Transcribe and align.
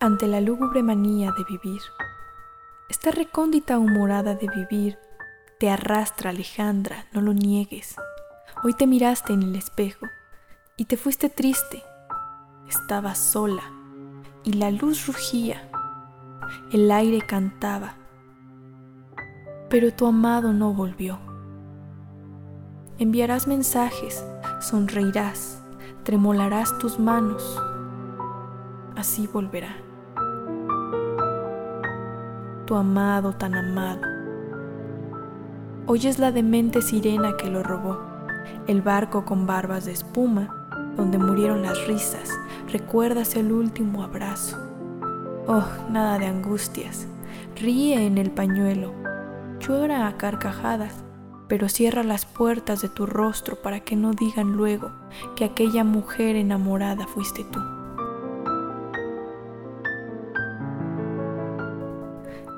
ante 0.00 0.26
la 0.26 0.40
lúgubre 0.40 0.82
manía 0.82 1.30
de 1.36 1.44
vivir. 1.44 1.82
Esta 2.88 3.10
recóndita 3.10 3.78
humorada 3.78 4.34
de 4.34 4.48
vivir 4.48 4.98
te 5.58 5.70
arrastra, 5.70 6.30
Alejandra, 6.30 7.04
no 7.12 7.20
lo 7.20 7.34
niegues. 7.34 7.96
Hoy 8.64 8.72
te 8.72 8.86
miraste 8.86 9.34
en 9.34 9.42
el 9.42 9.54
espejo 9.54 10.06
y 10.78 10.86
te 10.86 10.96
fuiste 10.96 11.28
triste. 11.28 11.82
Estabas 12.66 13.18
sola 13.18 13.62
y 14.42 14.54
la 14.54 14.70
luz 14.70 15.06
rugía, 15.06 15.70
el 16.72 16.90
aire 16.90 17.20
cantaba, 17.20 17.96
pero 19.68 19.92
tu 19.92 20.06
amado 20.06 20.54
no 20.54 20.72
volvió. 20.72 21.18
Enviarás 22.98 23.46
mensajes, 23.46 24.24
sonreirás, 24.60 25.62
tremolarás 26.04 26.78
tus 26.78 26.98
manos, 26.98 27.60
así 28.96 29.26
volverá. 29.26 29.89
Amado 32.76 33.32
tan 33.32 33.54
amado. 33.54 34.00
Oyes 35.86 36.20
la 36.20 36.30
demente 36.30 36.82
sirena 36.82 37.36
que 37.36 37.50
lo 37.50 37.64
robó, 37.64 37.98
el 38.68 38.80
barco 38.80 39.24
con 39.24 39.46
barbas 39.46 39.86
de 39.86 39.92
espuma, 39.92 40.94
donde 40.96 41.18
murieron 41.18 41.62
las 41.62 41.86
risas, 41.88 42.30
recuerdas 42.72 43.34
el 43.34 43.50
último 43.50 44.04
abrazo. 44.04 44.56
Oh, 45.48 45.64
nada 45.90 46.18
de 46.18 46.26
angustias, 46.26 47.08
ríe 47.56 48.06
en 48.06 48.18
el 48.18 48.30
pañuelo, 48.30 48.94
llora 49.58 50.06
a 50.06 50.16
carcajadas, 50.16 51.02
pero 51.48 51.68
cierra 51.68 52.04
las 52.04 52.24
puertas 52.24 52.82
de 52.82 52.88
tu 52.88 53.04
rostro 53.04 53.56
para 53.56 53.80
que 53.80 53.96
no 53.96 54.12
digan 54.12 54.52
luego 54.52 54.92
que 55.34 55.44
aquella 55.44 55.82
mujer 55.82 56.36
enamorada 56.36 57.06
fuiste 57.08 57.44
tú. 57.44 57.79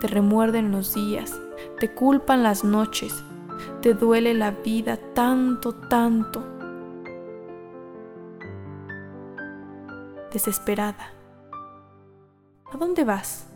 Te 0.01 0.09
remuerden 0.09 0.73
los 0.73 0.95
días, 0.95 1.39
te 1.79 1.95
culpan 1.95 2.43
las 2.43 2.65
noches, 2.65 3.25
te 3.81 3.95
duele 3.95 4.35
la 4.35 4.51
vida 4.51 4.99
tanto, 5.15 5.75
tanto. 5.75 6.43
Desesperada. 10.33 11.13
¿A 12.73 12.77
dónde 12.79 13.05
vas? 13.05 13.47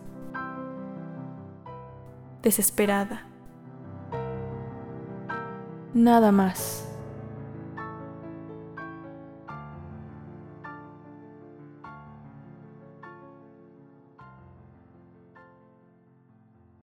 Desesperada. 2.42 3.26
Nada 5.94 6.30
más. 6.32 6.85